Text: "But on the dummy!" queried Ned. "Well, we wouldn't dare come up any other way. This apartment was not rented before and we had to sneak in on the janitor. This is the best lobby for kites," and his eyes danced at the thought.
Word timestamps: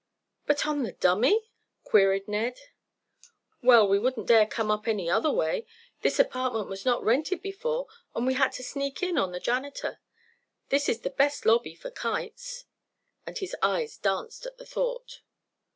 "But 0.47 0.65
on 0.65 0.81
the 0.81 0.93
dummy!" 0.93 1.51
queried 1.83 2.27
Ned. 2.27 2.57
"Well, 3.61 3.87
we 3.87 3.99
wouldn't 3.99 4.25
dare 4.25 4.47
come 4.47 4.71
up 4.71 4.87
any 4.87 5.07
other 5.11 5.29
way. 5.31 5.67
This 6.01 6.17
apartment 6.17 6.67
was 6.69 6.85
not 6.85 7.03
rented 7.03 7.43
before 7.43 7.85
and 8.15 8.25
we 8.25 8.33
had 8.33 8.51
to 8.53 8.63
sneak 8.63 9.03
in 9.03 9.19
on 9.19 9.31
the 9.31 9.39
janitor. 9.39 9.99
This 10.69 10.89
is 10.89 11.01
the 11.01 11.11
best 11.11 11.45
lobby 11.45 11.75
for 11.75 11.91
kites," 11.91 12.65
and 13.27 13.37
his 13.37 13.55
eyes 13.61 13.95
danced 13.99 14.47
at 14.47 14.57
the 14.57 14.65
thought. 14.65 15.21